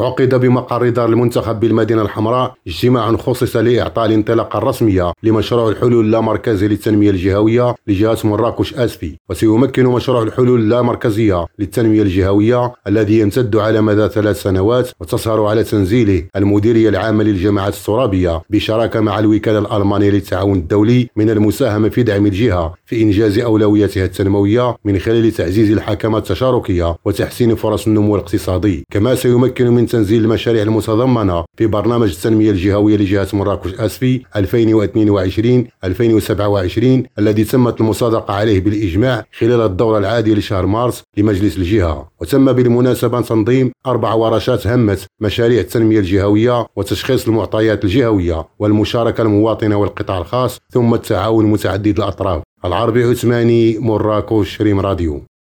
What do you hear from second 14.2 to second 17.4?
سنوات وتسهر على تنزيله المديرية العامة